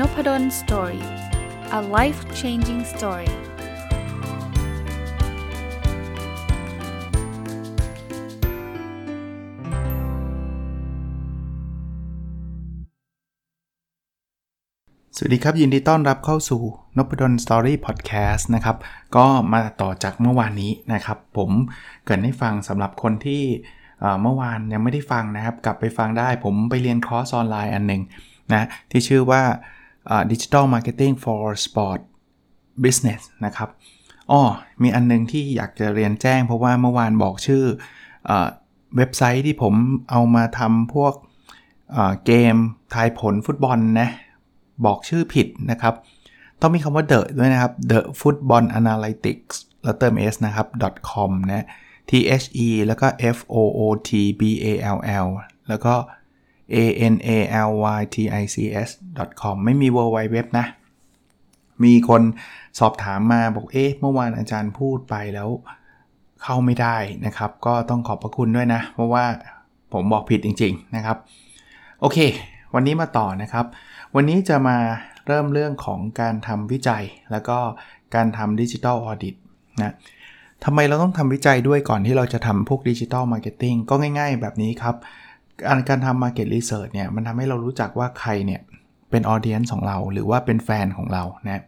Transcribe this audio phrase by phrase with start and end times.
[0.00, 1.04] Nopadol Story
[1.78, 3.30] a life changing story
[15.16, 16.62] สวัสดีครับ ยินดีต้อนรับเข้าสู่
[16.96, 18.76] นพดล Story Podcast นะครับ
[19.16, 21.50] ก็มาต่อจากเมื่อวานนี้นะครับ ผม
[22.04, 23.42] เกริ่นให้ฟังสำหรับคนที่
[24.22, 28.02] เมื่อวานยังไม่ได้ฟังนะครับ กลับไปฟังได้ผมไปเรียนคอร์สออนไลน์อันหนึ่ง
[28.52, 29.42] นะที่ชื่อว่า
[30.30, 32.00] Digital Marketing for Sport
[32.84, 33.68] Business นะครับ
[34.30, 34.40] อ๋อ
[34.82, 37.64] มีอันนึงที่อยากจะเรียนแจ้งเพราะว่าเมื่อวานบอกชื่อ
[38.26, 39.74] เเว็บไซต์ที่ผม
[40.10, 41.14] เอามาทำพวก
[42.26, 42.56] เกม
[42.94, 44.08] ทายผลฟุตบอลนะ
[44.86, 45.94] บอกชื่อผิดนะครับ
[46.60, 50.66] ต้องมีคำว่า the ด้วยนะครับ the football analytics แล้วเติม s นะครับ
[51.10, 51.66] .com นะ
[52.10, 54.66] t h e แล้วก็ f o o t b a
[54.96, 55.28] l l
[55.68, 55.94] แล้วก็
[56.74, 56.76] a
[57.12, 57.30] n a
[57.68, 58.88] l y t i c s
[59.40, 60.66] com ไม่มี w w w นะ
[61.84, 62.22] มีคน
[62.78, 65.48] สอบถามมาบอกเอ๊ะเมื่อวานอาจารย์พูดไปแล้ว
[66.42, 69.24] เข้าไม่ได้นะครับ ก็ต้องขอบพระคุณด้วยนะ เพราะว่า
[69.92, 71.16] ผมบอกผิดจริง ๆนะครับ
[72.00, 72.18] โอเค
[72.74, 73.66] วันนี้มาต่อนะครับ
[74.14, 74.76] วันนี้จะมา
[75.26, 77.58] เริ่มเรื่องของการทำวิจัย แล้วก็
[78.14, 79.34] การทำดิจิทัลออดิต
[79.82, 79.94] นะ
[80.64, 84.96] ทำไมเราต้องทำวิจัยด้วยก่อนที่เราจะทำพวก digital marketing ก็ง่าย ๆ แบบนี้ครับ
[85.64, 88.60] การการทำ Market Research เนี่ยมันทำให้เรารู้จักว่าใครเนี่ย
[89.10, 91.62] เป็น audience ของเราหรือว่าเป็นแฟนของเรานะ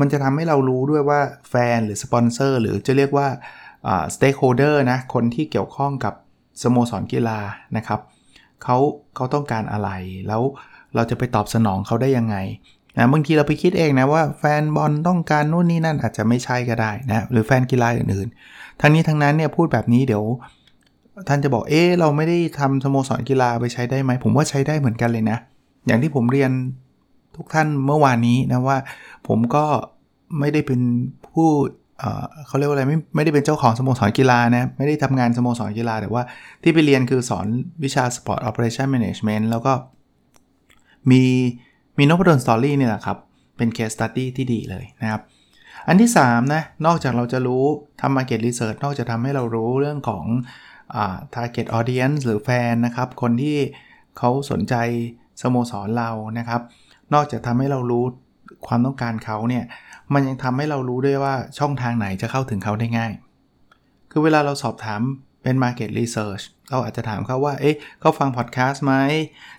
[0.00, 1.20] มันจะทำให้เรารู้ด้วยว่า
[1.50, 3.28] แฟนหรือสปอนเซอร์หรือจะเรียกว่า
[4.14, 6.14] stakeholder นะคนที่เกี่ยวข้องกับ
[6.62, 7.38] สโมสรกีฬา
[7.76, 8.00] นะครับ
[8.62, 8.76] เขา
[9.16, 9.90] เขาต้องการอะไร
[10.28, 10.42] แล้ว
[10.94, 12.36] เราจะไปตอบสนองเขาได้ยังไง
[12.96, 20.24] นะบางทีเราไปคิดเองนะว่าแฟนบอลต้องการนู่นนี่นั่นอาจจะไม่ใช่ก็ได้นะหรือแฟนกีฬาอื่นๆ ทั้งนี้ทั้งนั้นเนี่ยพูดแบบนี้เดี๋ยว
[21.28, 25.38] ท่านจะบอกเอ๊เราไม่ได้ทำสโมสรกีฬาไปใช้ได้ไหม ผมว่าใช้ได้เหมือนกันเลยนะ
[25.86, 26.50] อย่างที่ผมเรียน
[27.36, 28.78] ทุกท่านเมื่อวานนี้นะว่า
[29.28, 29.64] ผมก็
[30.38, 30.80] ไม่ได้เป็น
[31.28, 31.48] ผู้
[32.46, 36.22] เขาเรียกว่าอะไรไม่ไม่ได้เป็นเจ้าของสโมสรกีฬานะ ไม่ได้ทำงานสโมสรกีฬา แต่ว่า
[36.62, 37.46] ที่ไปเรียนคือสอน
[37.84, 39.72] วิชา Sport Operation Management แล้วก็
[41.10, 41.22] มี
[41.98, 43.18] มีนพดลสตอรี่เนี่ยแหละครับ
[43.56, 45.22] เป็น case study ที่ดีเลยนะครับ
[45.88, 47.64] อันที่ 3 นะ นอกจากเราจะรู้
[48.00, 50.24] ทำ market research นอกจากทำให้เรารู้เรื่องของ
[51.34, 53.58] target audience หรือแฟนนะครับ คนที่
[54.18, 54.74] เขาสนใจ
[55.42, 56.60] สโมสรเรานะครับ
[57.14, 58.04] นอกจากทำให้เรารู้
[58.66, 59.64] ความต้องการเขาเนี่ย
[60.14, 63.12] มันยังทำให้เรารู้ด้วยว่าช่องทางไหนจะเข้าถึงเขาได้ง่าย
[64.10, 65.00] คือเวลาเราสอบถาม
[65.42, 68.94] เป็น market research เราอาจจะถามเขาว่า เอ๊ะเขาฟังพอดแคสต์ไหม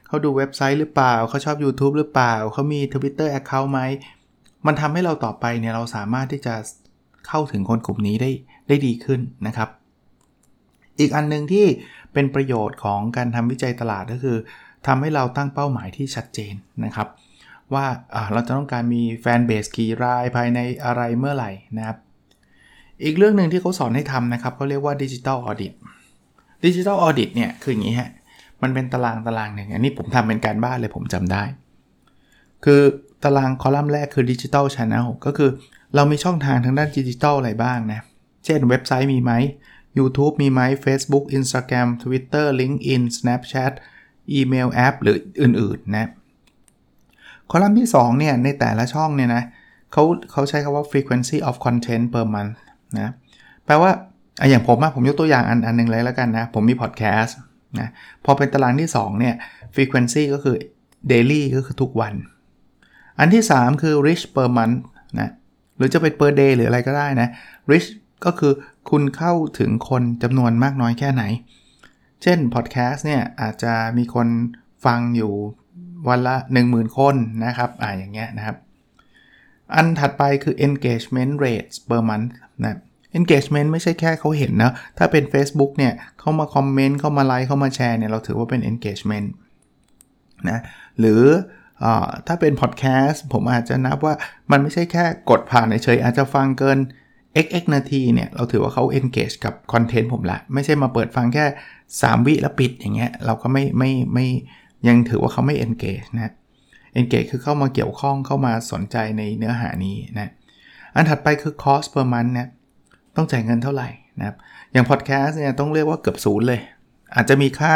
[0.08, 3.81] เขาดูเว็บไซต์หรือเปล่า เขาชอบ YouTube หรือเปล่า เขามี Twitter Account ไหม
[4.66, 6.56] มันทำให้เราต่อไปเนี่ย เราสามารถที่จะ
[7.28, 8.31] เข้าถึงคนกลุ่มนี้ได้
[8.68, 9.69] ได้ดีขึ้นนะครับ
[11.00, 11.66] อีกอันนึงที่
[12.13, 14.38] เป็นประโยชน์ของการทำวิจัยตลาดก็คือ
[14.88, 16.53] ทำให้เราตั้งเป้าหมายที่ชัดเจน
[16.85, 17.07] นะครับ
[17.74, 17.85] ว่า
[18.34, 21.97] เราจะต้องการมีแฟนเบสกี่รายภายในอะไรเมื่อไหร่นะครับ
[23.03, 28.09] อีกเรื่องหนึ่งที่เขาสอนให้ทำนะครับเขาเรียกว่า digital audit digital audit เนี่ยคืออย่างนี้ฮะ
[28.62, 31.44] มันเป็นตารางตารางหนึ่งอันนี้ผมทำเป็นการบ้านเลยผมจำได้
[32.66, 32.81] คือ
[33.24, 35.50] ตารางคอลัมน์แรกคือดิจิทัลช n น e l ก็คือ
[35.96, 38.00] เรามีช่องทางทางด้านดิจิทัลอะไรบ้างนะ
[38.46, 39.31] เช่นเว็บไซต์มีไหม
[39.97, 43.74] YouTube มีไหม Facebook Instagram Twitter LinkedIn Snapchat
[44.34, 46.07] อีเมลแอปหรืออื่นๆนะ
[47.50, 49.44] คอลัมน์ที่ 2 เนี่ย ในแต่ละช่องเนี่ยนะ
[49.91, 52.56] เขาเขาใช้คำว่า frequency of content per month
[53.00, 53.12] นะ
[53.66, 53.91] แปลว่า
[54.50, 57.38] อย่างผมอะผมยกตัวอย่างอันอันนึงเลยแล้วกันนะ ผมมีพอดแคสต์
[57.80, 57.90] นะ
[58.25, 59.35] พอเป็นตารางที่ 2 เนี่ย
[59.75, 60.56] frequency ก็คือ
[61.12, 62.13] daily ก็คือทุกวัน
[63.19, 64.78] อันที่ 3 คือ reach per month
[65.19, 65.30] นะ
[65.78, 67.30] หรือจะเป็น per day หรืออะไรก็ได้นะ
[67.72, 67.90] reach
[68.26, 68.54] ก็คือ
[68.90, 71.24] คุณเข้าถึงคนจำนวนมากน้อยแค่ไหน
[72.24, 74.28] เช่นพอดแคสต์เนี่ยอาจจะมีคน
[74.86, 75.34] ฟังอยู่
[76.09, 76.36] วันละ
[76.68, 77.16] 10,000 คน
[77.46, 78.58] นะครับอ่าอย่างเงี้ยนะครับ
[79.76, 82.30] อันถัดไปคือ engagement rate per month
[82.64, 82.78] นะ
[83.20, 89.28] engagement ไม่ใช่แค่เขาเห็นนะ ถ้าเป็น Facebook เนี่ยเขามาคอมเมนต์เข้ามาไลค์เข้ามาแชร์เนี่ยเราถือว่าเป็น engagement
[90.50, 90.60] นะ
[91.00, 91.24] หรือ
[91.84, 91.86] อ
[92.28, 94.13] ถ้าเป็นพอดแคสต์ผมอาจจะนับว่า
[94.51, 96.78] มันไม่ใช่แค่กดผ่านเฉยอาจจะฟังเกิน
[97.44, 101.45] xx นาทีเนี่ย เราถือว่าเขา engage กับคอนเทนต์ผมละ ไม่ใช่มาเปิดฟังแค่
[101.88, 104.28] 3 วิแล้วปิดอย่างเงี้ย เราก็ไม่ไม่ไม่
[104.88, 106.33] ยังถือว่าเขาไม่ engage นะ
[107.00, 110.31] engage คือเข้ามาเกี่ยวข้องเข้ามาสนใจในเนื้อหานี้นะ
[110.95, 112.48] อันถัดไปคือ cost per month เนี่ย
[113.16, 113.89] ต้องจ่ายเงินเท่าไหร่
[114.19, 114.36] นะครับ
[114.72, 116.62] อย่าง podcast เนี่ยต้องเรียกว่าเกือบศูนย์เลย
[117.16, 117.75] อาจจะมีค่า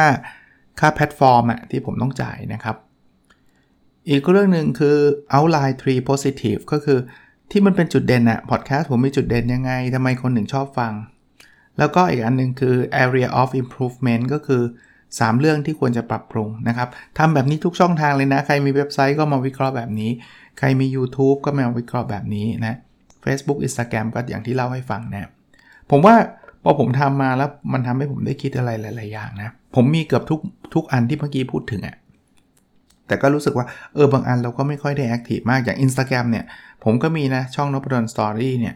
[0.80, 2.76] ค่าแพลตฟอร์มอะที่ผมต้องจ่ายนะครับ
[4.10, 4.98] อีกเรื่องหนึ่งคือ
[5.34, 7.00] outline three positive ก็คือ
[7.52, 10.94] ที่มันเป็นจุดเด่นอะพอดแคสต์ผมมีจุดเด่นยังไงทำไมคนหนึ่งชอบฟัง
[11.78, 14.62] แล้วก็อีกอันนึงคือ area of improvement ก็คือ
[15.02, 20.12] 3 เรื่องที่ควรจะปรับปรุงนะครับทำแบบนี้ทุกช่องทางเลยนะ ใครมีเว็บไซต์ก็มาวิเคราะห์แบบนี้
[20.60, 22.76] ใครมี YouTube ก็มาวิเคราะห์แบบนี้นะ
[23.26, 25.30] Facebook Instagram ก็อย่างที่เล่าให้ฟังนะ
[25.92, 26.16] ผมว่า
[26.64, 30.40] พอผมทำมาแล้วมันทำให้ผมได้คิดอะไรหลาย ๆ อย่างนะ ผมมีเกือบทุก
[30.74, 31.96] ทุกอันที่เมื่อกี้พูดถึงอะ่ะ
[33.08, 36.46] แต่ก็รู้สึกว่าเออบางอันเราก็ไม่ค่อยได้ active มากอย่าง Instagram เนี่ย
[36.84, 38.76] ผมก็มีนะ ช่องนพดลสตอรี่เนี่ย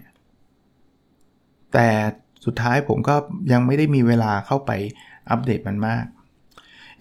[1.74, 1.90] แต่
[2.46, 3.16] สุดท้ายผมก็
[3.52, 4.72] ยังไม่ได้มีเวลาเข้าไป
[5.30, 6.06] อัปเดตมันมาก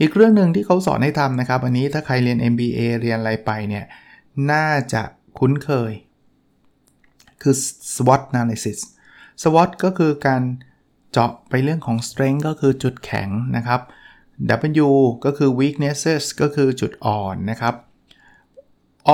[0.01, 3.85] อีกเรื่องหนึ่งที่เขาสอนให้ทำนะครับ อันนี้ถ้าใครเรียน MBA เรียนอะไรไปเนี่ย
[4.53, 5.03] น่าจะ
[5.39, 5.93] คุ้นเคย
[7.43, 7.55] คือ
[7.95, 8.79] SWOT analysis
[9.43, 10.43] SWOT ก็คือการ
[11.13, 13.81] เจาะไปเรื่องของ strength ก็คือจุดแข็งนะครับ
[14.87, 14.89] W
[15.25, 17.75] ก็คือ weaknesses ก็คือจุดอ่อนนะครับ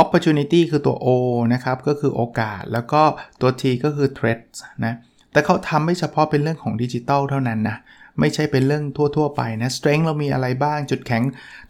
[0.00, 1.08] opportunity คือตัว O
[1.54, 3.02] นะครับ ก็คือโอกาส แล้วก็
[3.40, 4.94] ตัว T ก็คือ threats นะ
[5.32, 7.76] แต่เขาทำไม่เฉพาะเป็นเรื่องของดิจิทัลเท่านั้นนะ
[8.20, 8.84] ไม่ใช่เป็นเรื่อง
[9.16, 11.22] ทั่ว ๆ ไปนะ strength เรามีอะไรบ้าง จุดแข็ง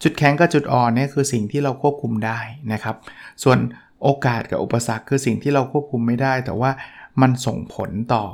[0.02, 2.38] จุดแข็งกับจุดอ่อนเนี่ยคือสิ่งที่เราควบคุมได้
[2.72, 2.96] นะครับ
[3.42, 3.58] ส่วน
[4.02, 6.70] โอกาสกับอุปสรรคคือสิ่งที่เราควบคุมไม่ได้ แต่ว่า
[7.20, 8.24] มันส่งผลต่อ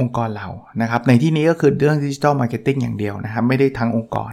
[0.00, 0.48] องค์กรเรา
[0.82, 4.32] นะครับ ในที่นี้ก็คือเรื่อง digital marketing อย่างเดียวนะครับ ไม่ได้ทั้งองค์กร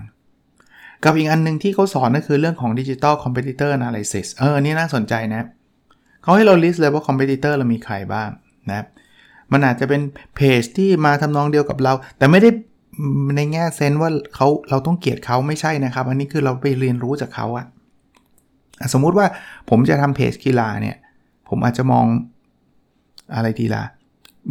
[1.03, 5.41] กับอีกอันนึงที่เขาสอนก็คือเรื่องของ digital competitor analysis เออนี่น่าสนใจนะ
[6.23, 8.29] เขาให้เรา list เลยว่า competitor เรามีใครบ้าง
[8.69, 8.85] นะ
[9.51, 10.01] มันอาจจะเป็น
[10.35, 12.49] เพจที่มาทำนองเดียวกับเรา แต่ไม่ได้
[13.35, 17.65] ในแง่ sense ว่าเขาเราต้องเกลียดเขาไม่ใช่นะครับ อันนี้คือเราไปเรียนรู้จากเขาอะ
[18.93, 19.27] สมมุติว่า
[19.69, 20.95] ผมจะทำเพจกีฬาเนี่ย
[21.49, 22.05] ผมอาจจะมอง
[23.35, 23.83] อะไรดีล่ะ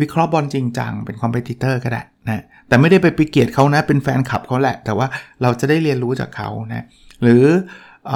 [0.01, 5.07] วิเคราะห์บอลจริงจัง เป็น competitor ก็ได้นะแต่ไม่ได้ไปไปเกลียดเขานะ เป็นแฟนคลับเขาแหละ แต่ว่า
[5.43, 6.85] เราจะได้เรียนรู้จากเขานะ
[7.23, 8.13] หรือ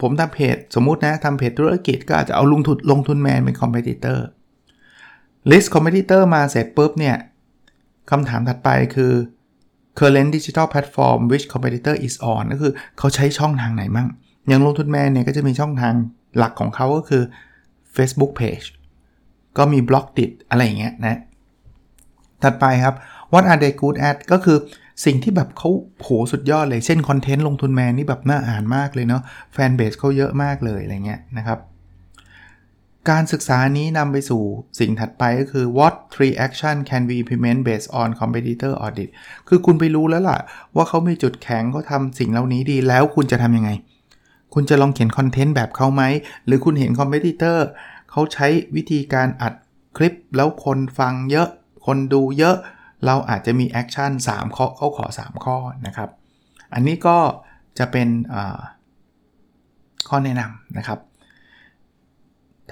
[0.00, 7.16] ผมทำเพจสมมุตินะทำเพจธุรกิจก็อาจจะเอาลงทุนลงทุนแมนเป็น competitor list competitor มาเสร็จปุ๊บเนี่ย
[8.10, 9.12] คำถามถัดไปคือ
[9.98, 14.08] current digital platform which competitor is on ก็คือเขาใช้ช่องทางไหนมั่ง
[14.48, 15.94] อย่างลงทุนแมนเนี่ยก็จะมีช่องทาง
[16.38, 17.22] หลักของเขาก็คือ
[17.96, 18.66] Facebook Page
[19.58, 21.18] ก็มี Blockdit อะไรอย่างเงี้ยนะ
[22.42, 22.94] ถัดไปครับ
[23.32, 24.58] what are they good at ก็คือ
[25.04, 25.70] สิ่งที่แบบเขา
[26.02, 29.22] โหสุดยอดเลย เช่นคอนเทนต์ลงทุนแมนนี่แบบน่าอ่านมากเลยเนาะ
[29.54, 31.58] fanbase เขาเยอะมากเลยอะไรเงี้ยนะครับ
[33.10, 34.42] การศึกษานี้นำไปสู่
[34.78, 39.08] สิ่งถัดไปก็คือ what three action can we implement based on competitor audit
[39.48, 40.38] คือคุณไปรู้แล้วล่ะ
[40.76, 43.70] ว่าเขามีจุดแข็งเขาทำสิ่งเหล่านี้ดีแล้วคุณจะทำยังไง
[44.54, 46.02] คุณจะลองเขียนคอนเทนต์แบบเขาไหม
[46.46, 47.66] หรือคุณเห็น competitor
[48.10, 48.46] เขาใช้
[48.76, 49.54] วิธีการอัด
[49.96, 51.48] คลิปแล้วคนฟังเยอะ
[51.86, 52.56] คนดูเยอะ
[53.06, 55.56] เราอาจจะมี action 3ข้อเขาขอ 3 ข้อ
[55.86, 56.10] นะครับ
[56.74, 57.18] อันนี้ก็
[57.78, 58.08] จะเป็น
[60.08, 60.98] ข้อแนะนำนะครับ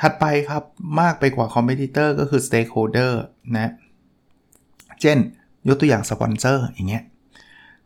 [0.00, 0.62] ถัดไปครับ
[1.00, 3.12] มากไปกว่า competitor ก็คือ Stakeholder
[3.54, 3.72] นะ
[5.00, 5.18] เช่น
[5.68, 7.04] ยกตัวอย่างสปอนเซอร์อย่างเงี้ย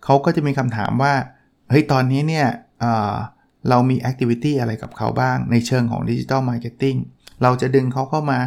[0.05, 1.14] เขาก็จะมีคำถามว่า
[1.70, 2.47] เฮ้ย ตอนนี้เนี่ย
[3.69, 6.97] เรามี activity อะไรกับเขาบ้างในเชิงของ digital marketing
[7.43, 8.39] เราจะดึงเขาเข้ามา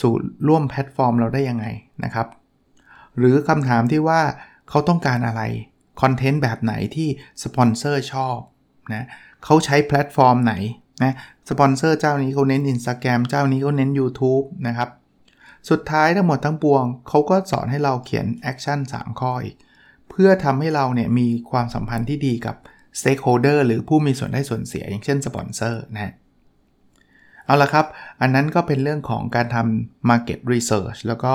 [0.00, 0.12] สู่
[0.48, 1.66] ร่วมแพลตฟอร์มเราได้ยังไง
[2.04, 2.26] นะครับ
[3.18, 4.20] หรือคำถามที่ว่า
[4.68, 5.42] เขาต้องการอะไร
[6.00, 7.08] คอนเทนต์แบบไหนที่
[7.42, 8.38] สปอนเซอร์ชอบ
[8.94, 9.06] นะ
[9.44, 10.54] เขาใช้แพลตฟอร์มไหน
[11.02, 11.14] นะ
[11.48, 14.88] สปอนเซอร์เจ้านี้เขาเน้น Instagram เจ้านี้เขาเน้น YouTube นะครับ
[15.70, 19.56] สุดท้ายทั้งหมดทั้งปวง เขาก็สอนให้เราเขียน action 3 ข้ออีก
[20.10, 22.56] เพื่อทำให้เราเนี่ยมีความสัมพันธ์ที่ดีกับ
[23.00, 26.12] Stakeholder หรือผู้มีส่วนได้ส่วนเสียอย่างเช่นสปอนเซอร์นะ
[27.46, 27.86] เอาละครับ
[28.20, 31.32] อันนั้นก็เป็นเรื่องของการทำ Market Research แล้วก็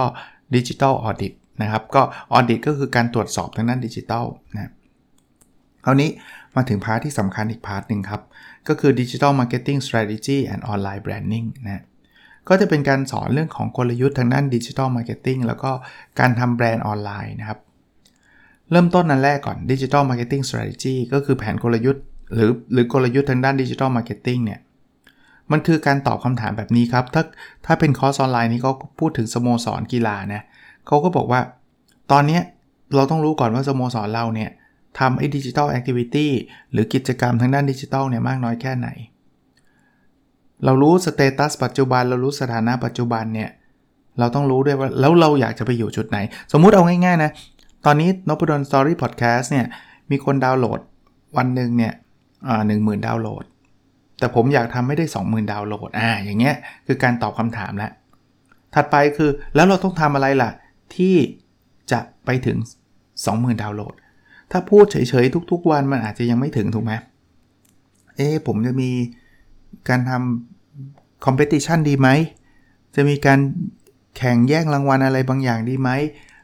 [0.55, 2.01] Digital Audit นะครับก็
[2.37, 4.71] Audit ก็คือการตรวจสอบทางด้านดิจิทัลนะ
[5.85, 6.09] คราวนี้
[6.55, 8.21] มาถึง part ที่สำคัญอีก part หนึ่งครับ
[8.67, 11.83] ก็คือ Digital Marketing Strategy and Online Branding นะ
[12.49, 15.71] ก็จะเป็นการสอนเรื่องของกลยุทธ์ทางด้าน Digital Marketing แล้วก็
[16.19, 17.59] การทำแบรนด์ออนไลน์นะครับ
[18.71, 22.03] เริ่มต้นอันแรกก่อน Digital Marketing Strategy ก็คือแผนกลยุทธ์
[22.33, 24.59] หรือหรือกลยุทธ์ทางด้าน Digital Marketing เนี่ย
[25.51, 27.23] มันคือการตอบคำถามแบบนี้ครับ ถ้า
[27.65, 30.41] ถ้าเป็นคอร์สออนไลน์นี้ก็พูดถึงสโมสรกีฬานะ
[30.87, 31.41] เขาก็บอกว่า
[32.11, 32.39] ตอนนี้
[32.95, 34.49] เราต้องรู้ก่อนว่าสโมสรเราเนี่ย
[34.99, 36.31] ทำไอ้ digital activity
[36.71, 38.87] หรือกิจกรรมทางด้านดิจิทัลเนี่ยมากน้อยแค่ไหน
[40.65, 43.49] เรารู้ status ปัจจุบัน เรารู้สถานะปัจจุบันเนี่ย
[44.19, 46.17] เราต้องรู้ด้วยว่า แล้วเราอยากจะไปอยู่จุดไหน
[46.51, 47.31] สมมุติเอาง่ายๆนะ
[47.85, 49.65] ตอนนี้นพดลสตอรี่พอดแคสต์เนี่ย
[50.11, 50.79] มีคนดาวน์โหลด
[51.37, 51.93] วันหนึ่งเนี่ย
[52.67, 53.45] หนึ่งหมื่นดาวน์โหลด
[54.21, 56.55] แต่ผมอยากทำไม่ได้ 20,000 ดาวน์โหลดอ่าอย่างเงี้ย
[56.87, 57.91] คือการตอบคำถามแล้ว
[58.73, 60.51] ถัดไปคือแล้วเราต้องทำอะไรล่ะ
[60.95, 61.15] ที่
[61.91, 62.57] จะไปถึง
[63.13, 63.93] 20,000 ดาวน์โหลด
[64.51, 66.93] ถ้าพูดเฉยๆ ทุก ๆ วันมันอาจจะยังไม่ถึงถูกไหม
[68.15, 68.91] เอ๊ผมจะมี
[69.89, 72.09] การทำ competition ดีไหม
[72.95, 73.39] จะมีการ
[74.17, 75.89] แข่งแย่งรางวัลอะไรบางอย่างดีไหม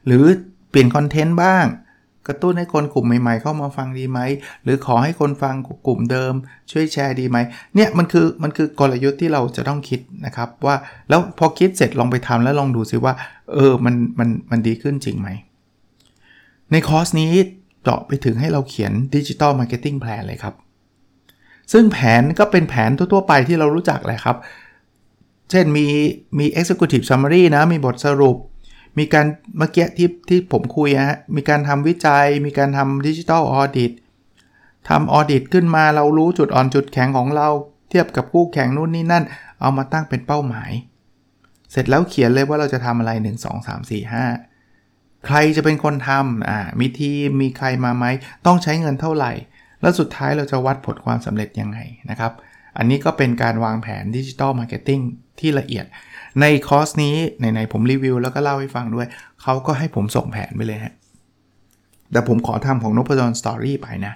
[0.06, 0.24] หรือ
[0.70, 1.66] เปลี่ยนคอนเทนต์บ้าง
[2.28, 4.20] กระตุ้นให้คนกลุ่มใหม่ๆ เข้ามาฟังดีไหม
[4.64, 5.56] หรือขอให้คนฟัง
[5.88, 6.34] กลุ่มเดิม
[6.72, 7.38] ช่วยแชร์ดีไหม
[7.76, 10.76] เนี่ยมันคือมันคือกลยุทธ์ที่เราจะต้องคิดนะครับว่า
[11.10, 13.14] แล้วพอคิดเสร็จลองไปทำแล้วลองดูซิว่า
[13.54, 15.30] เออมันมันมันดีขึ้นจริงไหม
[16.72, 17.32] ในคอร์สนี้
[17.84, 20.54] เจาะไปถึงให้เราเขียน digital marketing plan เลยครับ
[21.72, 24.38] ซึ่งแผนก็เป็นแผนทั่วๆไปที่เรารู้จักแหละครับ
[25.52, 25.88] เช่นมี
[26.40, 28.38] มี executive summary นะมีบทสรุป
[28.98, 29.26] มีการ
[29.58, 33.92] เมื่อกี้ที่ที่ผมคุยฮะมีการทำวิจัย มีการทำดิจิทัลออดิต
[34.90, 37.50] ทำออดิตขึ้นมาเรารู้จุดอ่อนจุดแข็งของเรา
[37.90, 39.24] เทียบกับคู่แข่งนู่นนี่นั่น
[39.62, 40.72] เอามาตั้งเป็นเป้าหมาย
[41.72, 44.12] เสร็จแล้วเขียนเลยว่าเราจะทำอะไร 1 2 3 4
[44.62, 48.06] 5 ใครจะเป็นคนทำอ่ามีทีมมีใครมาไหม
[48.46, 49.32] ต้องใช้เงินเท่าไหร่
[49.82, 52.32] แล้วสุดท้ายเราจะวัดผลความสำเร็จยังไงนะครับ
[52.78, 55.02] อันนี้ก็เป็นการวางแผน digital marketing
[55.40, 55.86] ที่ละเอียด
[56.42, 59.08] ในคอร์สนี้ไหนๆผมรีวิวแล้วก็เล่าให้ฟังด้วย
[59.42, 60.94] เขาก็ให้ผมส่งแผนไปเลยฮะ
[62.12, 64.14] แต่ผมขอทำของนพดล Story ไปนะ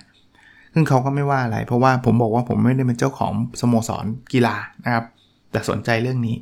[0.74, 5.06] ซึ่งเขาก็ไม่ว่าอะไร เพราะว่าผมบอกว่าผมไม่ได้เป็นเจ้าของสโมสรกีฬานะครับ
[5.52, 6.36] แต่สนใจเรื่องนี้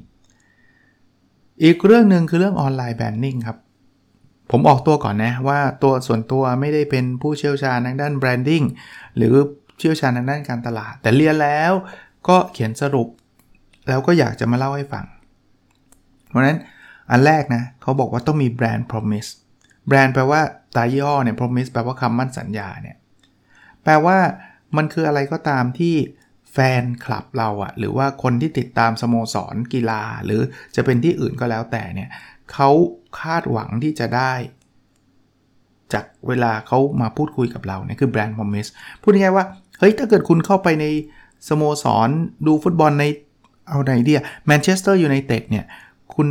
[1.63, 3.57] อีกเรื่องหนึ่งคือเรื่อง online branding ครับ
[4.51, 8.63] ผมออกตัวก่อนนะว่าตัวส่วนตัวไม่ได้เป็นผู้เชี่ยวชาญทางด้านแบรนดิ้ง
[9.17, 9.33] หรือ
[9.79, 11.71] เชี่ยวชาญทางด้านการตลาด แต่เรียนแล้ว
[12.27, 13.07] ก็เขียนสรุป
[13.87, 15.05] แล้วก็อยากจะมาเล่าให้ฟัง
[16.29, 16.57] เพราะนั้น
[17.11, 19.29] อันแรกนะเขาบอกว่าต้องมีแบรนด์ promise
[19.87, 20.41] แบรนด์แปลว่า
[20.75, 22.97] ตายี่ห้อเนี่ย promise แปลว่าคำมั่นสัญญาเนี่ย
[23.83, 24.17] แปลว่า
[24.77, 25.95] มันคืออะไรก็ตามที่
[26.53, 30.41] แฟนคลับเราอะหรือว่าคนที่ติดตามสโมสรกีฬา หรือ
[30.75, 32.09] จะเป็นที่อื่นก็แล้วแต่เนี่ย
[32.53, 32.69] เขา
[33.19, 34.33] คาดหวังที่จะได้
[35.93, 38.69] จากเวลาเขามาพูดคุยกับเราเนี่ยคือแบรนด์ promise
[39.01, 39.45] พูดง่ายๆว่า
[39.79, 40.85] เฮ้ย ถ้าเกิดคุณเข้าไปใน
[41.49, 42.09] สโมสร
[42.47, 43.05] ดูฟุตบอลใน
[43.69, 45.65] เอาไหนเดียแมนเชสเตอร์ยูไนเต็ดเนี่ย
[46.15, 46.27] คุณ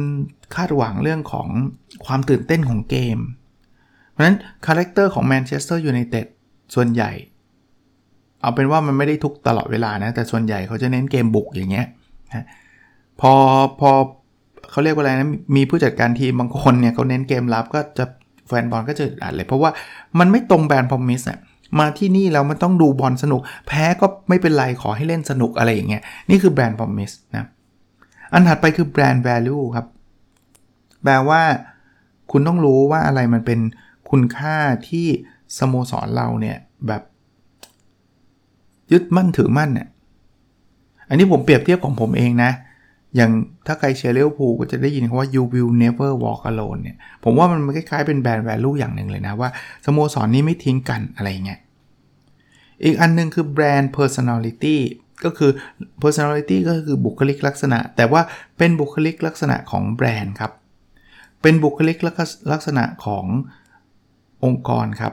[0.55, 1.49] คาดหวังเรื่องของ
[2.07, 3.19] ความตื่นเต้นของเกม
[4.11, 4.37] เพราะฉะนั้น
[4.67, 6.27] character ของแมนเชสเตอร์ยูไนเต็ด
[6.75, 7.11] ส่วนใหญ่
[8.41, 11.87] เอาเป็นว่ามันไม่ได้ทุกตลอดเวลานะ แต่ส่วนใหญ่เขาจะเน้นเกมบุกอย่างเงี้ย
[12.35, 12.45] นะ
[13.21, 13.33] พอ
[13.81, 13.91] พอ
[14.71, 18.05] เขาเรียกว่าอะไรนะ มีผู้จัดการทีมบางคนเนี่ยเขาเน้นเกมรับก็จะ
[18.47, 19.71] แฟนบอลก็จะอ่านเลย เพราะว่า
[20.19, 21.39] มันไม่ตรงแบรนด์พอมิสอะ
[21.79, 27.47] มาที่นี่เรามันต้องดูบอลสนุก แพ้ก็ไม่เป็นไรขอให้เล่นสนุกอะไรอย่างเงี้ยนี่คือแบรนด์พอมิสนะ
[28.33, 29.87] อันถัดไปคือแบรนด์ value ครับ
[31.03, 31.43] แปลว่า
[32.31, 33.61] คุณต้องรู้ว่าอะไรมันเป็น
[34.11, 34.57] คุณค่า
[34.89, 35.07] ที่
[35.59, 36.57] สโมสรเราเนี่ย
[36.87, 37.03] แบบ
[38.93, 39.89] ยึดมั่นถือมั่นเนี่ย
[41.09, 42.51] อันนี้ผมเปรียบเทียบของผมเองนะ
[43.17, 43.31] อย่าง
[43.67, 49.51] ถ้าใครเชียร์เลวพูก็จะได้ยินคำว่า you will never walk alone เนี่ย ผมว่ามันคล้ายๆเป็นแบรนด์ value อย่างหนึ่งเลยนะว่า
[49.85, 51.61] สโมสรนี้ไม่ทิ้งกันอะไรเงี้ย
[52.85, 54.77] อีกอันนึงคือแบรนด์ personality
[55.25, 55.51] ก็คือ
[56.03, 58.23] personality ก็คือบุคลิกลักษณะ แต่ว่า
[58.59, 60.53] เป็นบุคลิกลักษณะของแบรนด์ครับ
[61.43, 61.99] เป็นบุคลิก
[62.53, 63.25] ลักษณะของ
[64.45, 65.13] องค์กรครับ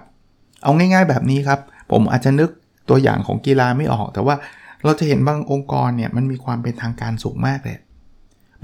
[0.63, 1.59] เอาง่ายๆแบบนี้ครับ
[1.91, 2.49] ผมอาจจะนึก
[2.89, 4.35] ตัวอย่างของกีฬาไม่ออก แต่ว่า
[4.83, 7.77] เราจะเห็นบางองค์กรเนี่ยมันมีความเป็นทางการสูงมากเลย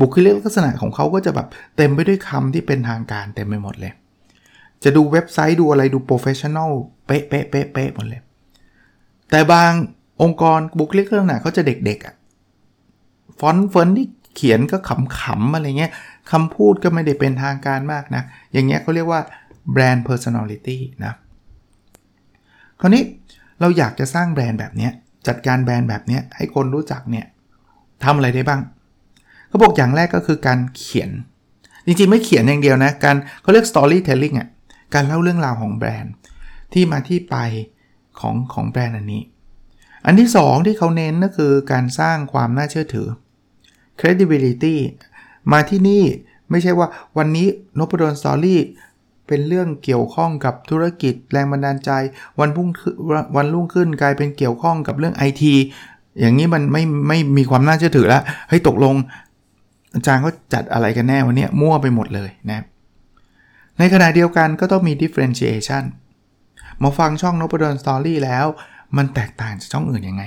[0.01, 3.93] บุคลิกลักษณะของเขาก็จะแบบเต็มไปด้วยคำที่เป็นทางการเต็มไปหมดเลย
[4.83, 6.71] จะดูเว็บไซต์ดูอะไรดู professional
[7.07, 8.21] เป๊ะเป๊ะเป๊ะเป๊ะหมดเลย
[9.31, 9.71] แต่บาง
[10.21, 12.15] องค์กรบุคลิกลักษณะเขาจะเด็กๆอะ
[13.39, 14.77] ฟอนต์เฟิร์นที่เขียนก็
[15.19, 15.91] ขำๆอะไรเงี้ย
[16.31, 19.21] คำพูดก็ไม่ได้เป็นทางการมากนะ อย่างเงี้ยเขาเรียกว่า
[19.71, 21.13] แบรนด์ personality นะ
[22.79, 23.03] คราวนี้
[23.59, 24.89] เราอยากจะสร้างแบรนด์แบบนี้
[25.27, 27.25] จัดการแบรนด์แบบนี้ให้คนรู้จักเนี่ย
[28.03, 28.61] ทำอะไรได้บ้าง
[29.51, 31.09] เขาบอกอย่างแรกก็คือการเขียน
[31.85, 34.47] จริงๆ ไม่เขียนอย่างเดียวนะ การเขาเรียก storytelling อะ
[34.93, 36.13] การเล่าเรื่องราวของแบรนด์
[36.73, 37.35] ที่มาที่ไป
[38.19, 39.23] ของของแบรนด์อันนี้
[40.05, 43.07] อันที่ 2 ที่เขาเน้นก็คือการสร้างความน่าเชื่อถือ
[43.99, 44.75] credibility
[45.51, 46.03] มาที่นี่
[46.49, 48.61] ไม่ใช่ว่าวันนี้นพดลสตอรี่
[49.27, 51.91] เป็นเรื่องเกี่ยวข้องกับธุรกิจแรงบันดาลใจ
[52.39, 52.67] วันพุ่ง
[53.35, 55.43] วันรุ่งขึ้นกลายเป็นเกี่ยวข้องกับเรื่อง IT
[56.19, 58.95] อย่างนี้มันไม่ไม่มีความน่าเชื่อถือแล้วเฮ้ยตกลง
[59.93, 62.65] อาจารย์เขาจัดอะไรกันแน่วันนี้มั่วไปหมดเลยนะ
[63.79, 65.83] ในขณะเดียวกันก็ต้องมี differentiation
[66.83, 68.45] มาฟังช่องนพดลสตอรี่แล้ว
[68.97, 70.23] มันแตกต่างจากช่องอื่นยังไง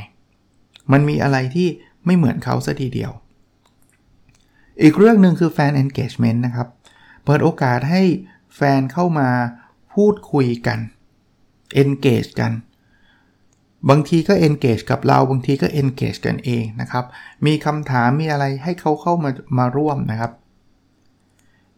[0.93, 1.69] มันมีอะไรที่
[2.07, 3.13] ไม่เหมือนเขาซะทีเดียว
[4.83, 6.69] อีกเรื่องหนึ่งคือแฟน engagement นะครับ
[7.25, 8.03] เปิดโอกาสให้
[8.57, 9.29] แฟนเข้ามา
[9.95, 10.79] พูดคุยกัน
[11.83, 12.53] engage กัน
[13.91, 17.05] บางทีก็ engage กับเรา บางทีก็ engage กันเองนะครับ
[17.47, 20.33] มีคำถามมีอะไรให้เขาเข้ามามาร่วมนะครับ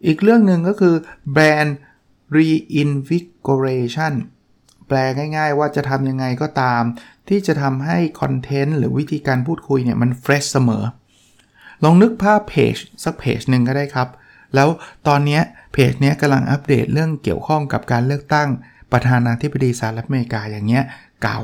[0.06, 0.94] อีกเรื่องหนึ่งก็คือ
[1.36, 1.72] brand
[2.36, 4.14] reinvigoration
[4.88, 4.98] แปล
[5.36, 6.82] ง่ายๆว่าจะทำยังไงก็ตาม
[7.28, 10.84] ที่จะทำให้คอนเทนต์หรือวิธีการพูดคุยเนี่ยมัน fresh เสมอ
[11.84, 14.08] ลองนึกภาพเพจสักเพจหนึ่งก็ได้ครับ
[14.54, 14.68] แล้ว
[15.08, 15.40] ตอนนี้
[15.72, 18.48] เพจนี้กำลังอัปเดตเรื่องเกี่ยวข้องกับการเลือกตั้ง
[18.92, 20.84] ประธานาธิบดีสหรัฐอเมริกาอย่างเงี้ย
[21.22, 21.40] เก่า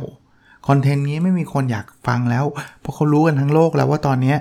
[0.69, 2.45] คอนเทนต์นี้ไม่มีคนอยากฟังแล้ว
[2.81, 4.35] เพราะเขารู้กันทั้งโลกแล้วว่าตอนนี้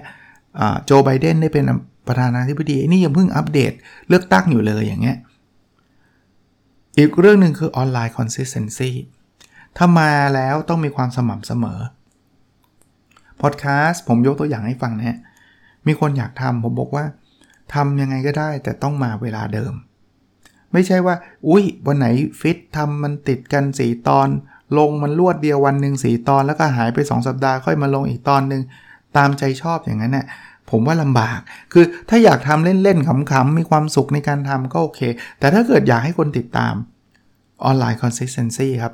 [0.85, 1.65] โจไบเดนได้เป็น
[2.07, 3.71] ประธานาธิบดีนี่ยังเพิ่งอัปเดต
[4.09, 5.17] เลือกตั้งอยู่เลยอย่างเงี้ย
[6.97, 8.91] อีกเรื่องหนึ่งคือออนไลน์ consistency
[9.77, 11.79] ถ้ามาแล้วต้องมีความสม่ำเสมอ
[13.41, 15.19] พอดแคสต์ผมยกตัวอย่างให้ฟังนะ
[15.87, 17.05] มีคนอยากทำผมบอกว่า
[17.73, 19.73] ทำยังไงก็ได้แต่ต้องมาเวลาเดิม
[20.73, 21.15] ไม่ใช่ว่า
[21.47, 22.07] อุ้ยวันไหน
[22.41, 24.27] ฟิตทำมันติดกัน4ตอน
[24.77, 28.61] ลงมันรวดเดียววันหนึ่งสีตอนแล้วก็หายไป 2 สัปดาห์ค่อยมาลงอีกตอนหนึ่ง
[29.17, 30.25] ตามใจชอบอย่างนั้นนะ่ะ
[30.69, 31.39] ผมว่าลำบาก
[31.73, 35.01] คือถ้าอยากทำเล่น ๆ ขำ ๆ มีความสุขในการทำก็โอเค
[35.39, 36.73] แต่ถ้าเกิดอยากให้คนติดตาม
[37.63, 38.93] ออนไลน์ consistency ครับ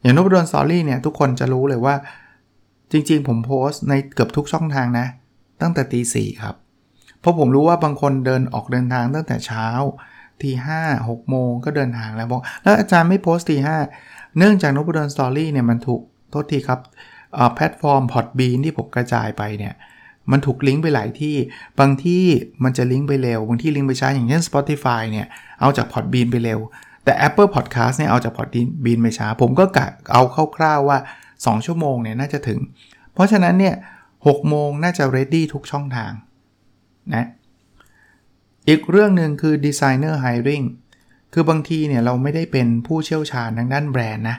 [0.00, 1.94] อย่างนพดล Story เนี่ย ทุกคนจะรู้เลยว่า
[2.92, 5.06] จริง ๆ ผมโพสต์ในเกือบทุกช่องทางนะ
[5.60, 6.54] ตั้งแต่ตีสี่ครับ
[7.20, 9.66] เพราะผมรู้ว่าบางคนเดินออกเดินทางตั้งแต่เช้า
[10.42, 13.76] ตีห้าหกโมงก็เดินทางแล้วบอกแล้วอาจารย์ไม่โพสต์ตีห้า
[14.38, 16.80] เนื่องจากนพดล Story เนี่ยมันถูกโทษทีครับ
[17.54, 19.74] แพลตฟอร์มพอดบีนที่ผมกระจายไปเนี่ย
[20.30, 21.36] มันถูกลิงก์ไปหลายที่
[21.80, 22.24] บางที่
[22.64, 25.26] มันจะลิงก์ไปเร็ว บางที่ลิงก์ไปช้าอย่างเช่น Spotify เนี่ย
[25.60, 26.60] เอาจาก Podbean ไปเร็ว
[27.04, 30.22] แต่ Apple Podcast เนี่ย เอาจาก Podbean ไปช้า ผมก็กะเอา
[30.56, 30.98] คร่าวๆว่า
[31.32, 32.60] 2 ชั่วโมงเนี่ย น่าจะถึง
[33.14, 33.74] เพราะฉะนั้นเนี่ย
[34.12, 36.12] 6โมงน่าจะ ready ทุกช่องทาง
[37.14, 37.26] นะ
[38.68, 40.64] อีกเรื่องหนึ่งคือ designer hiring
[41.32, 44.36] คือบางทีเนี่ยเราไม่ได้เป็นผู้เชี่ยวชาญทางด้านแบรนด์นะ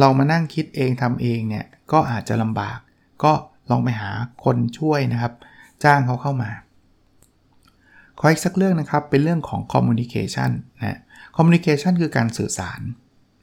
[0.00, 2.78] เรามานั่งคิดเองทำเองเนี่ยก็อาจจะลำบาก
[3.24, 3.32] ก็
[3.70, 4.10] ลองไปหา
[4.44, 5.32] คนช่วยนะครับ
[5.84, 6.50] จ้างเขาเข้ามา
[8.18, 10.50] ขออีกสักเรื่องนะครับ เป็นเรื่องของ communication
[10.82, 10.98] นะ
[11.36, 12.80] communication คือการสื่อสาร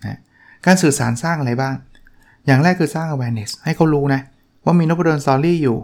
[0.05, 0.19] นะ
[0.65, 1.75] การสื่อสารสร้างอะไรบ้าง
[2.45, 4.21] อย่างแรกคือสร้าง awareness ให้เขารู้นะ
[4.63, 5.77] ว่ามีนพดลสตอรี่อยู่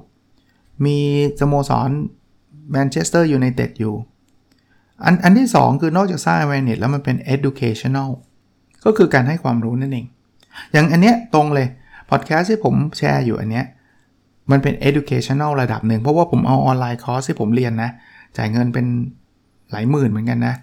[0.85, 0.97] มี
[1.39, 1.89] สโมสร
[2.71, 3.95] แมนเชสเตอร์ยูไนเต็ดอยู่
[5.05, 8.09] อันอันที่ 2 คือนอกจากสร้าง awareness แล้วมันเป็น educational
[8.85, 10.05] ก็คือการให้ความรู้นั่นเอง
[10.71, 11.67] อย่างอันเนี้ยตรงเลย
[12.09, 13.65] พอดแคสต์ที่ผมแชร์อยู่อันเนี้ย
[14.51, 17.89] มันเป็น educational ระดับหนึ่ง เพราะว่าผมเอาออนไลน์คอร์สที่ผมเรียนนะ
[18.37, 18.85] จ่ายเงินเป็น
[19.71, 20.55] หลายหมื่นเหมือนกันนะ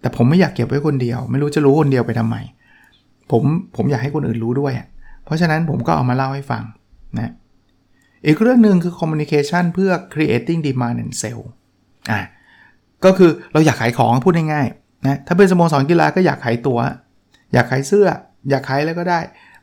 [0.00, 2.36] แต่ผมไม่อยากเก็บไว้คนเดียว ไม่รู้จะรู้คนเดียวไปทำไม
[3.30, 3.42] ผม
[3.76, 4.72] ผมอยากให้คนอื่นรู้ด้วย
[5.24, 6.62] เพราะฉะนั้นผมก็เอามาเล่าให้ฟัง
[7.18, 7.32] นะ
[8.26, 11.40] อีกเรื่องหนึ่งคือ communication เพื่อ creating demand and sell
[12.10, 12.20] อะ
[13.04, 16.78] ก็คือเราอยากขายของพูดง่ายๆนะถ้าเป็นสโมสรกีฬาก็อยากขายตัว
[17.52, 18.08] อยากขายเสื้อ
[18.50, 19.20] อยากขายแล้วก็ได้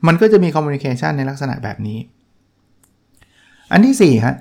[0.08, 2.00] มันก็จะมี communication ในลักษณะแบบนี้
[3.72, 4.36] อันที่4ฮะ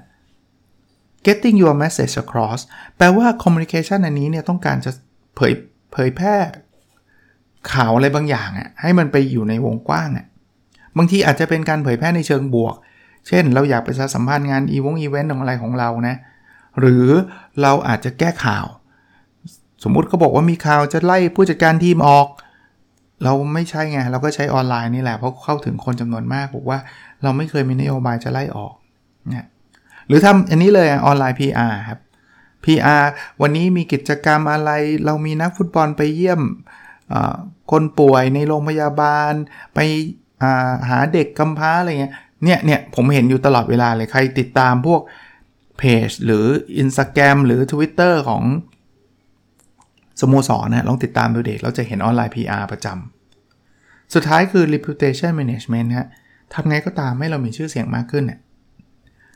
[1.26, 2.60] getting your message across
[2.96, 4.90] แปลว่า communication อันนี้เนี่ยต้องการจะ
[5.36, 5.52] เผย
[5.92, 6.36] เผยแพร่
[7.72, 10.26] ข่าวอะไรบางอย่างอะ่ะให้มันไปอยู่ในวงกว้างอะ่ะ
[10.96, 12.74] บางทีอาจจะเป็นการเผยแพร่ในเชิงบวก
[13.28, 16.16] เช่น เราอยากไปสัมพันธ์งานอีวงอีเวนต์ของอะไรของเรานะ
[16.80, 17.06] หรือ
[17.62, 18.66] เราอาจจะแก้ข่าว
[19.82, 22.26] สมมุติเขาบอกว่ามีข่าวจะไล่ผู้จัดการทีมออก
[23.24, 26.78] เราไม่ใช่ไง เราก็ใช้ออนไลน์นี่แหละ เพราะเข้าถึงคนจำนวนมากบอกว่า
[27.22, 28.74] เราไม่เคยมีนโยบายจะไล่ออก
[29.32, 29.46] นะ
[30.06, 32.00] หรือทำอันนี้เลยออนไลน์ PR ครับ
[32.64, 33.04] PR
[33.42, 34.70] วันนี้มีกิจกรรมอะไร
[35.04, 36.40] เรามีนักฟุตบอลไปเยี่ยม
[37.70, 39.32] คนป่วยในโรงพยาบาล
[39.74, 42.14] ไปาหาเด็กกำพร้าอะไรเงี้ย
[42.44, 45.00] เนี่ยเนี่ยผมเห็นอยู่ตลอดเวลาเลยใครติดตามพวก
[45.78, 46.46] เพจหรือ
[46.82, 48.42] Instagram หรือ Twitter ของ
[50.20, 56.08] สโมสรนะลองติดตามดูเด็กเราจะเห็นออนไลน์ PR ประจำ สุดท้ายคือ reputation management ฮะ
[56.54, 58.38] ทำไงก็ตามให้เรามีชื่อเสียงมากขึ้นเนี่ย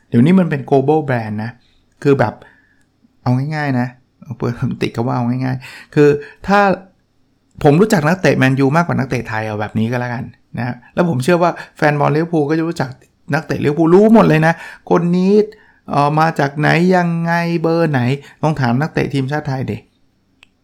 [0.09, 1.51] เดี๋ยวนี้มันเป็น global brand นะ
[2.03, 2.33] คือแบบ
[3.23, 3.87] เอาง่ายๆนะ
[4.37, 6.09] เปิดติดกับว่าเอาง่ายๆ คือ
[6.47, 6.59] ถ้า
[7.63, 10.23] ผมรู้จักนักเตะแมนยูมากกว่านักเตะไทยเอาแบบนี้ก็แล้วกัน
[10.57, 12.89] นะแล้วผมเชื่อว่าแฟนบอลลิเวอร์พูลก็จะรู้จัก
[13.33, 14.53] นักเตะลิเวอร์พูลรู้หมดเลยนะ
[14.89, 15.33] คนนี้
[15.93, 18.01] ออมาจากไหนยังไงเบอร์ไหน
[18.43, 19.81] ต้องถามนักเตะทีมชาติไทยเด็ก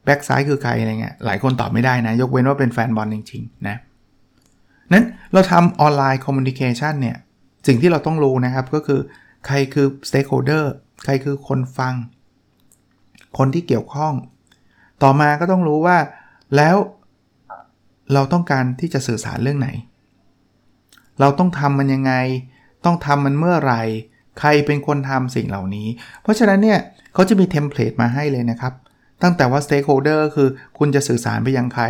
[0.06, 3.76] แบ็กซ้ายคือใครอะไรเงี้ยหลายคนตอบไม่ได้นะ ยกเว้นว่าเป็นแฟนบอลจริงๆนะ
[4.94, 7.18] นั้นเราทำ online communication เนี่ย
[7.68, 9.00] สิ่งที่เราต้องรู้นะครับก็คือ
[9.46, 10.66] ใครคือ stakeholder
[11.04, 11.94] ใครคือคนฟัง
[13.38, 14.14] คนที่เกี่ยวข้อง
[15.04, 15.98] ต่อมาก็ต้องรู้ว่า
[16.56, 16.76] แล้ว
[18.14, 19.70] เราต้องการที่จะสื่อสารเรื่องไหน
[21.20, 22.14] เราต้องทำมันยังไง
[22.86, 23.82] ต้องทำมันเมื่อไหร่
[24.40, 25.88] ใครเป็นคนทำสิ่งเหล่านี้
[26.22, 26.80] เพราะฉะนั้นเนี่ย
[27.14, 28.74] เขาจะมีเทมเพลตมาให้เลยนะครับ
[29.24, 31.84] ตั้งแต่ว่า stakeholder คือคุณจะสื่อสารไปยังใคร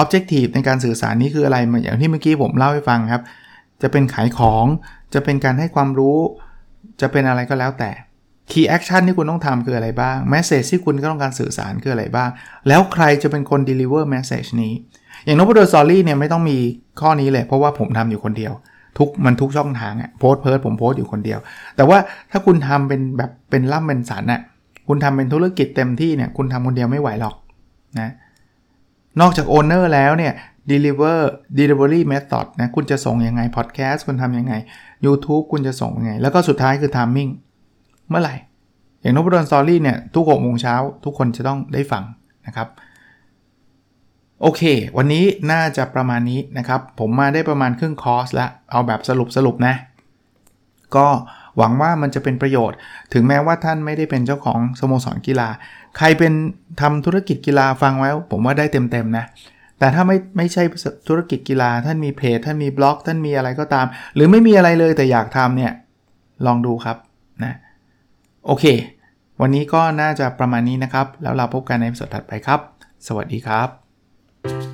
[0.00, 3.22] objective ในการสื่อสารนี้คืออะไรอย่างที่เมื่อกี้ผมเล่าให้ฟังครับ
[3.82, 4.66] จะเป็นขายของ
[5.14, 6.18] จะเป็นการให้ความรู้
[7.00, 7.90] จะเป็นอะไรก็แล้วแต่
[8.50, 12.30] Key Action ที่คุณต้องทำคืออะไรบ้าง Message ที่คุณก็ต้องการสื่อสารคืออะไรบ้าง
[12.68, 14.72] แล้วใครจะเป็นคน deliver message นี้
[15.24, 16.58] อย่างนพดลสอรี่เนี่ยไม่ต้องมี
[17.00, 18.52] ข้อนี้เลยเพราะว่าผมทำอยู่คนเดียว
[18.98, 21.38] ทุกมันทุกช่องทางอะโพสเพิร์ดผมโพสอยู่คนเดียว
[21.76, 21.98] แต่ว่า
[22.30, 24.40] ถ้าคุณทำเป็นแบบเป็นล่ำเป็นสันอะ
[24.88, 27.34] คุณทำเป็นธุรกิจเต็มที่เนี่ยคุณทำคนเดียวไม่ไหวหรอก
[28.00, 28.10] นะ
[29.20, 30.32] นอกจาก owner แล้วเนี่ย
[30.70, 31.18] deliver
[31.58, 34.54] delivery method นะคุณจะส่งยังไง podcast คุณทำยังไง
[35.06, 37.30] YouTube คุณจะส่งยังไง แล้วก็สุดท้ายคือ timing
[38.08, 38.34] เมื่อไหร่
[39.00, 42.04] อย่างนพดล Story เนี่ย ทุก6โมงเช้าทุกคนจะต้องได้ฟัง
[42.46, 42.68] นะครับ
[44.42, 44.62] โอเค
[44.96, 49.74] วันนี้น่าจะประมาณนี้นะครับ ผมมาได้ประมาณครึ่งคอร์สแล้วเอาแบบสรุปสรุปนะ
[50.96, 51.06] ก็
[51.58, 52.76] หวังว่ามันจะเป็นประโยชน์
[53.12, 55.48] ถึงแม้ว่าท่านไม่ได้เป็นเจ้าของสโมสรกีฬา
[55.98, 56.32] ใครเป็น
[56.80, 59.24] ทำธุรกิจกีฬาฟังไว้ ผมว่าได้เต็มๆนะ
[59.78, 60.62] แต่ถ้าไม่ไม่ใช่
[61.08, 65.72] ธุรกิจกีฬา ท่านมีเพจท่านมีบล็อก ท่านมีอะไรก็ตาม หรือไม่มีอะไรเลยแต่อยากทำเนี่ย
[66.46, 66.96] ลองดูครับ
[67.44, 67.54] นะ
[68.46, 68.64] โอเค
[69.40, 72.60] วันนี้ก็น่าจะประมาณนี้นะครับ แล้วเราพบกันในสดถัดไปครับ
[73.06, 74.73] สวัสดีครับ